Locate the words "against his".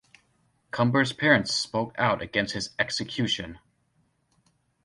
2.23-2.71